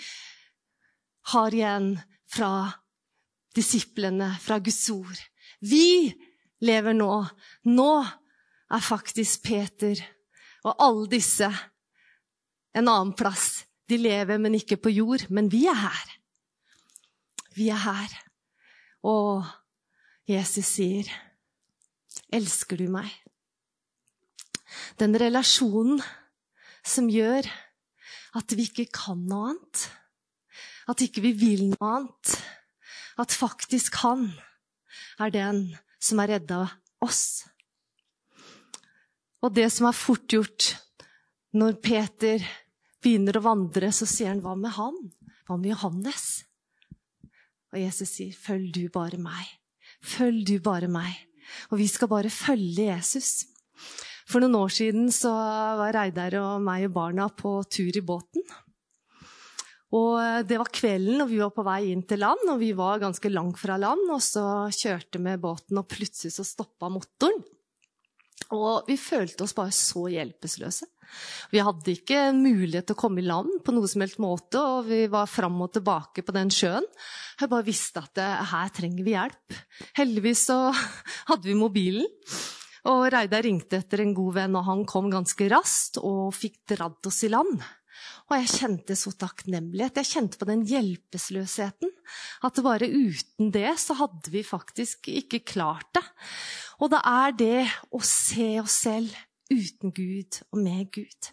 [1.34, 1.90] har igjen
[2.32, 2.52] fra
[3.56, 5.20] disiplene, fra Guds ord.
[5.60, 6.12] Vi
[6.64, 7.10] lever nå.
[7.72, 10.00] Nå er faktisk Peter
[10.66, 11.48] og alle disse
[12.76, 13.64] en annen plass.
[13.88, 15.28] De lever, men ikke på jord.
[15.30, 16.16] Men vi er her.
[17.56, 18.16] Vi er her.
[19.06, 19.46] Og
[20.28, 21.10] Jesus sier
[22.34, 23.08] elsker du meg?
[24.98, 26.02] Den relasjonen
[26.86, 27.46] som gjør
[28.36, 29.86] at vi ikke kan noe annet.
[30.90, 32.34] At ikke vi vil noe annet.
[33.16, 34.28] At faktisk han
[35.20, 35.60] er den
[36.02, 36.66] som har redda
[37.04, 37.46] oss.
[39.44, 40.72] Og det som er fort gjort
[41.56, 42.42] når Peter
[43.02, 45.12] begynner å vandre, så sier han 'hva med han'?
[45.46, 46.44] Hva med Johannes?
[47.72, 49.56] Og Jesus sier 'følg du bare meg'.
[50.02, 51.14] Følg du bare meg.
[51.70, 53.46] Og vi skal bare følge Jesus.
[54.26, 55.30] For noen år siden så
[55.78, 58.42] var Reidar og meg og barna på tur i båten.
[59.96, 62.48] Og Det var kvelden, og vi var på vei inn til land.
[62.52, 66.44] og Vi var ganske langt fra land, og så kjørte vi båten, og plutselig så
[66.44, 67.44] stoppa motoren.
[68.54, 70.86] Og vi følte oss bare så hjelpeløse.
[71.52, 74.90] Vi hadde ikke mulighet til å komme i land på noe som helst måte, og
[74.90, 76.86] vi var fram og tilbake på den sjøen.
[77.40, 78.20] Jeg bare visste at
[78.52, 79.56] her trenger vi hjelp.
[79.98, 80.58] Heldigvis så
[81.30, 82.06] hadde vi mobilen.
[82.86, 87.08] Og Reidar ringte etter en god venn, og han kom ganske raskt og fikk dratt
[87.10, 87.58] oss i land.
[88.26, 90.00] Og jeg kjente så takknemlighet.
[90.00, 91.92] Jeg kjente på den hjelpeløsheten.
[92.46, 96.02] At bare uten det så hadde vi faktisk ikke klart det.
[96.82, 97.62] Og det er det
[97.94, 99.14] å se oss selv
[99.46, 101.28] uten Gud og med Gud.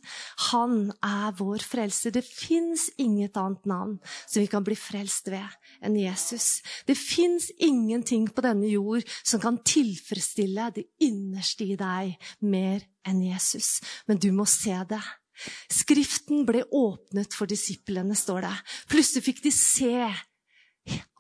[0.52, 2.14] Han er vår frelser.
[2.14, 3.96] Det fins inget annet navn
[4.28, 6.62] som vi kan bli frelst ved enn Jesus.
[6.86, 12.14] Det fins ingenting på denne jord som kan tilfredsstille det innerste i deg
[12.46, 13.80] mer enn Jesus.
[14.08, 15.02] Men du må se det.
[15.72, 18.54] Skriften ble åpnet for disiplene, står det.
[18.92, 19.98] Plutselig fikk de se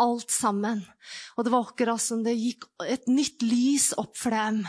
[0.03, 0.81] alt sammen.
[1.37, 4.63] Og det var akkurat som det gikk et nytt lys opp for dem.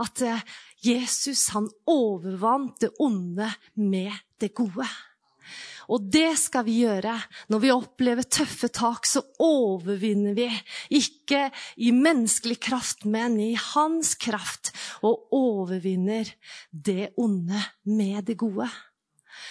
[0.00, 0.46] At eh,
[0.84, 4.88] Jesus, han overvant det onde med det gode.
[5.88, 7.14] Og det skal vi gjøre.
[7.48, 10.48] Når vi opplever tøffe tak, så overvinner vi.
[10.98, 11.48] Ikke
[11.80, 14.74] i menneskelig kraft, men i hans kraft.
[15.00, 16.28] Og overvinner
[16.70, 18.68] det onde med det gode.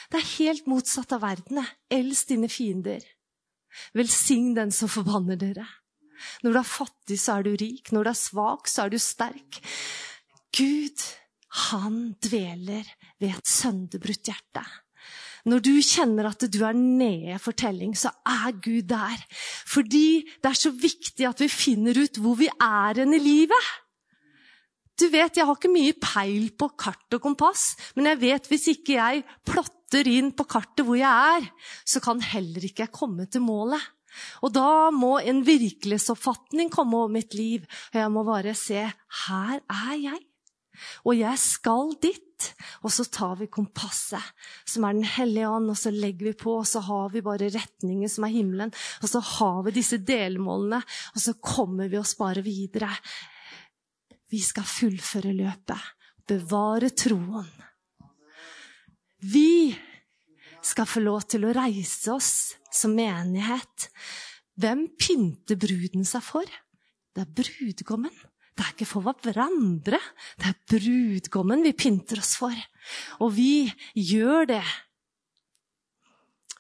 [0.07, 1.59] Det er helt motsatt av verden.
[1.91, 3.03] Elsk dine fiender.
[3.97, 5.67] Velsign den som forbanner dere.
[6.41, 7.91] Når du er fattig, så er du rik.
[7.91, 9.59] Når du er svak, så er du sterk.
[10.55, 11.03] Gud,
[11.69, 12.87] han dveler
[13.19, 14.63] ved et sønderbrutt hjerte.
[15.47, 19.21] Når du kjenner at du er nede i fortelling, så er Gud der.
[19.67, 23.69] Fordi det er så viktig at vi finner ut hvor vi er hen i livet.
[24.97, 28.67] Du vet, Jeg har ikke mye peil på kart og kompass, men jeg vet hvis
[28.73, 31.45] ikke jeg plotter inn på kartet hvor jeg er,
[31.85, 33.83] så kan heller ikke jeg komme til målet.
[34.41, 37.67] Og da må en virkelighetsoppfatning komme over mitt liv.
[37.93, 38.81] Og jeg må bare se
[39.27, 40.23] her er jeg.
[41.05, 42.23] Og jeg skal dit.
[42.85, 44.21] Og så tar vi kompasset,
[44.65, 47.49] som er Den hellige ånd, og så legger vi på, og så har vi bare
[47.49, 48.73] retningen som er himmelen.
[49.01, 50.81] Og så har vi disse delmålene,
[51.15, 52.91] og så kommer vi oss bare videre.
[54.27, 55.91] Vi skal fullføre løpet,
[56.27, 57.47] bevare troen.
[59.23, 59.71] Vi
[60.61, 62.31] skal få lov til å reise oss
[62.73, 63.87] som menighet.
[64.59, 66.57] Hvem pynter bruden seg for?
[67.15, 68.13] Det er brudgommen.
[68.57, 69.99] Det er ikke for hverandre.
[70.37, 72.55] Det er brudgommen vi pynter oss for.
[73.23, 74.63] Og vi gjør det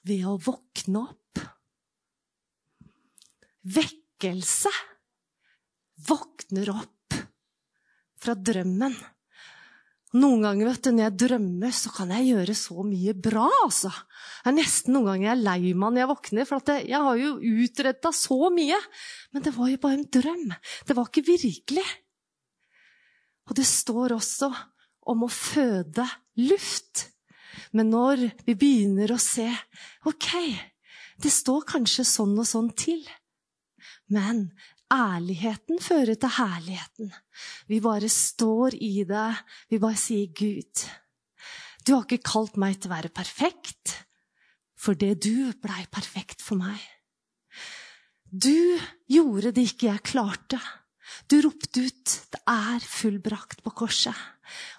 [0.07, 1.41] ved å våkne opp.
[3.67, 4.71] Vekkelse
[6.07, 6.96] våkner opp
[8.27, 8.95] fra drømmen.
[10.17, 13.47] Noen ganger vet du, når jeg drømmer, så kan jeg gjøre så mye bra.
[13.65, 13.91] altså.
[13.91, 17.03] Det er nesten noen ganger jeg er lei meg når jeg våkner, for jeg, jeg
[17.07, 17.33] har jo
[17.65, 18.79] utretta så mye.
[19.35, 20.47] Men det var jo bare en drøm.
[20.87, 21.85] Det var ikke virkelig.
[23.47, 24.49] Og det står også
[25.11, 26.07] om å føde
[26.39, 27.07] luft.
[27.75, 29.47] Men når vi begynner å se
[30.07, 30.29] Ok,
[31.19, 33.03] det står kanskje sånn og sånn til.
[34.13, 34.47] Men
[34.93, 37.11] Ærligheten fører til herligheten.
[37.67, 39.31] Vi bare står i det.
[39.69, 40.85] Vi bare sier, 'Gud,
[41.83, 44.05] du har ikke kalt meg til å være perfekt,
[44.79, 46.87] for det du blei perfekt for meg.'
[48.27, 50.59] Du gjorde det ikke jeg klarte.
[51.27, 54.15] Du ropte ut 'Det er fullbrakt' på korset.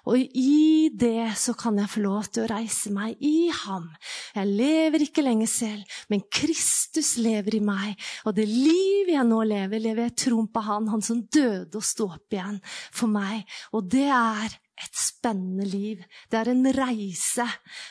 [0.09, 3.89] Og i det så kan jeg få lov til å reise meg i ham.
[4.35, 8.09] Jeg lever ikke lenger selv, men Kristus lever i meg.
[8.25, 11.85] Og det liv jeg nå lever, lever jeg troen på Han, han som døde og
[11.85, 13.45] sto opp igjen for meg.
[13.73, 16.01] Og det er et spennende liv.
[16.31, 17.45] Det er en reise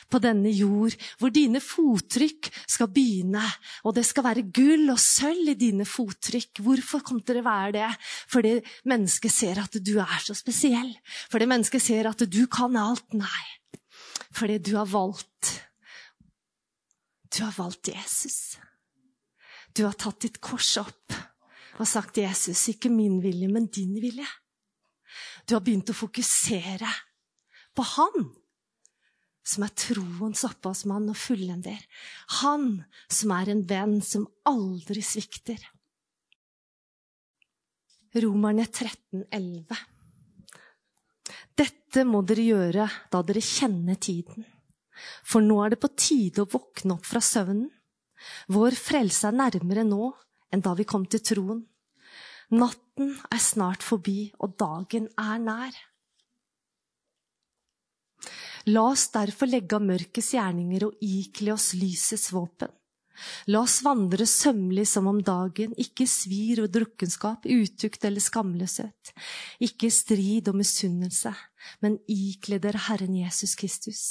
[0.09, 3.43] på denne jord hvor dine fottrykk skal begynne.
[3.85, 6.63] Og det skal være gull og sølv i dine fottrykk.
[6.65, 7.89] Hvorfor kommer det til å være det?
[8.33, 8.55] Fordi
[8.89, 10.91] mennesket ser at du er så spesiell.
[11.31, 13.07] Fordi mennesket ser at du kan alt.
[13.17, 13.45] Nei.
[14.35, 15.55] Fordi du har valgt
[17.29, 18.57] Du har valgt Jesus.
[19.77, 21.13] Du har tatt ditt kors opp
[21.79, 24.38] og sagt, 'Jesus, ikke min vilje, men din vilje'.
[25.49, 26.89] Du har begynt å fokusere
[27.73, 28.27] på Han
[29.49, 31.79] som er troens opphavsmann og fullender.
[32.43, 35.63] Han som er en venn som aldri svikter.
[38.21, 39.79] Romerne 13, 11.
[41.57, 44.45] Dette må dere gjøre da dere kjenner tiden.
[45.25, 47.71] For nå er det på tide å våkne opp fra søvnen.
[48.53, 50.11] Vår frelse er nærmere nå
[50.53, 51.65] enn da vi kom til troen.
[52.49, 55.75] Natten er snart forbi, og dagen er nær.
[58.69, 62.73] La oss derfor legge av mørkets gjerninger og ikle oss lysets våpen.
[63.51, 69.13] La oss vandre sømmelig som om dagen, ikke svir og drukkenskap, utukt eller skamløshet,
[69.65, 71.33] ikke strid og misunnelse,
[71.83, 74.03] men ikle dere Herren Jesus Kristus,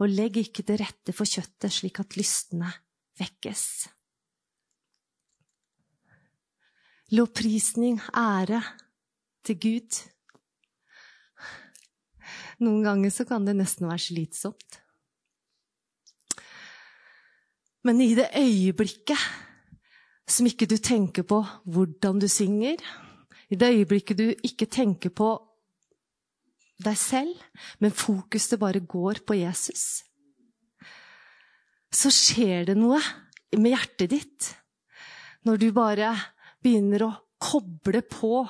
[0.00, 2.72] og legg ikke til rette for kjøttet slik at lystene
[3.20, 3.86] vekkes.
[7.14, 8.58] Lovprisning, ære
[9.46, 9.98] til Gud.
[12.58, 14.80] Noen ganger så kan det nesten være slitsomt.
[17.86, 19.22] Men i det øyeblikket
[20.26, 22.82] som ikke du tenker på hvordan du synger,
[23.46, 25.30] i det øyeblikket du ikke tenker på
[26.82, 27.38] deg selv,
[27.78, 30.02] men fokuset bare går på Jesus,
[31.94, 32.98] så skjer det noe
[33.54, 34.54] med hjertet ditt
[35.46, 36.10] når du bare
[36.66, 38.42] begynner å koble på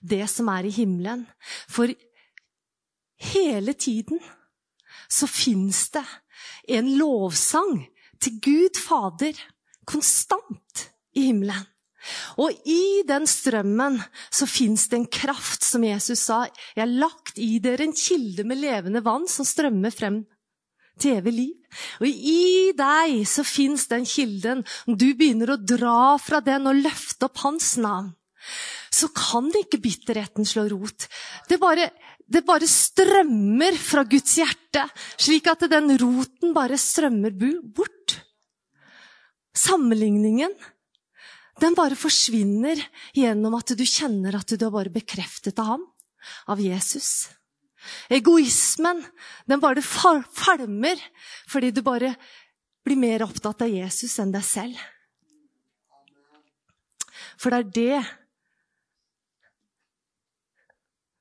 [0.00, 1.24] det som er i himmelen.
[1.70, 1.92] For
[3.30, 4.20] hele tiden
[5.10, 6.04] så fins det
[6.76, 7.84] en lovsang
[8.20, 9.36] til Gud Fader
[9.88, 11.66] konstant i himmelen.
[12.40, 13.98] Og i den strømmen
[14.32, 16.46] så fins det en kraft, som Jesus sa.
[16.72, 20.22] Jeg har lagt i dere en kilde med levende vann som strømmer frem
[21.00, 21.56] til evig liv.
[22.02, 24.64] Og i deg så fins den kilden.
[24.86, 28.12] Om du begynner å dra fra den og løfte opp hans navn,
[28.90, 31.06] så kan ikke bitterheten slå rot.
[31.48, 31.90] Det bare,
[32.26, 34.86] det bare strømmer fra Guds hjerte,
[35.20, 38.18] slik at den roten bare strømmer bort.
[39.56, 40.52] Sammenligningen,
[41.60, 42.80] den bare forsvinner
[43.16, 45.84] gjennom at du kjenner at du har bare bekreftet av ham,
[46.50, 47.28] av Jesus.
[48.12, 49.02] Egoismen,
[49.48, 51.00] den bare falmer
[51.48, 52.14] fordi du bare
[52.84, 54.80] blir mer opptatt av Jesus enn deg selv.
[57.40, 58.00] For det er det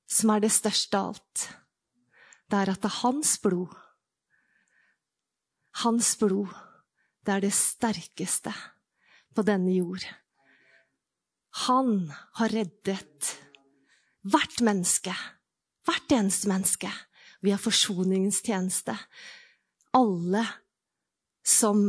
[0.10, 1.46] som er det største av alt.
[2.50, 3.76] Det er at det er hans blod.
[5.84, 6.50] Hans blod,
[7.24, 8.52] det er det sterkeste
[9.38, 10.04] på denne jord.
[11.70, 13.36] Han har reddet
[14.28, 15.14] hvert menneske
[15.90, 16.90] Hvert eneste menneske.
[17.42, 18.94] Vi har forsoningens tjeneste.
[19.98, 20.44] Alle
[21.42, 21.88] som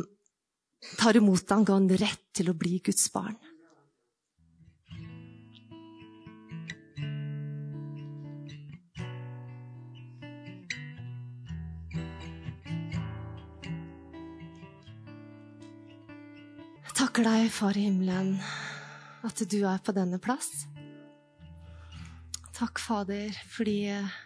[0.97, 3.37] tar imot ham, ga en rett til å bli Guds barn.
[16.89, 18.39] Jeg takker deg, Far i himmelen,
[19.29, 20.70] at du er på denne plass.
[22.61, 24.17] Takk, Fader, fordi eh,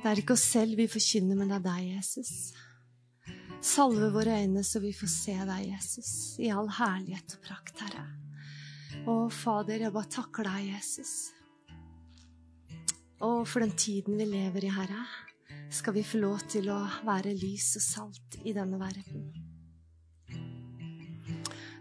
[0.00, 2.30] det er ikke oss selv vi forkynner, men det er deg, Jesus.
[3.60, 8.06] Salve våre øyne så vi får se deg, Jesus, i all herlighet og prakt, Herre.
[9.04, 11.12] Å, Fader, jeg bare takker deg, Jesus.
[13.20, 15.04] Og for den tiden vi lever i, Herre,
[15.68, 19.28] skal vi få lov til å være lys og salt i denne verden.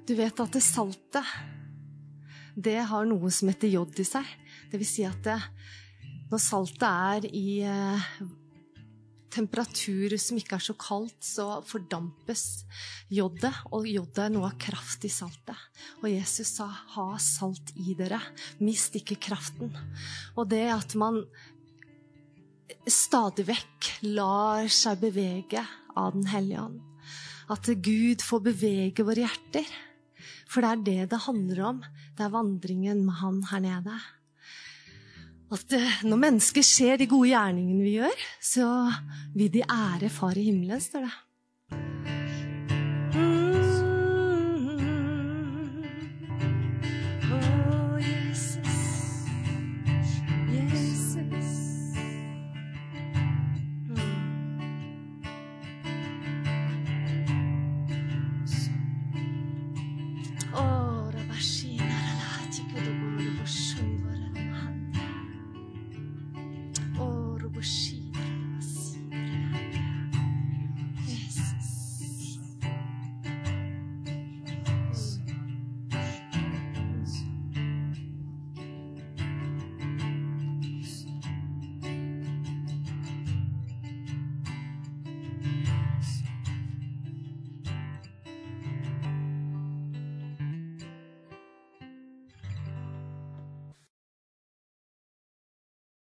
[0.03, 1.36] Du vet at det saltet,
[2.56, 4.36] det har noe som heter jod i seg.
[4.72, 5.38] Det vil si at det,
[6.32, 8.09] når saltet er i eh,
[9.36, 12.66] temperatur som ikke er så kaldt, så fordampes
[13.13, 15.57] jodet, og jodet er noe av kraft i saltet.
[16.01, 18.22] Og Jesus sa 'ha salt i dere',
[18.59, 19.76] mist ikke kraften.
[20.38, 21.24] Og det at man
[22.88, 26.82] stadig vekk lar seg bevege av Den hellige ånd.
[27.49, 29.66] At Gud får bevege våre hjerter.
[30.49, 31.84] For det er det det handler om.
[32.18, 33.99] Det er vandringen med Han her nede.
[35.53, 38.69] At eh, når mennesker ser de gode gjerningene vi gjør, så
[39.35, 41.13] vil de ære Far i himmelen, står det.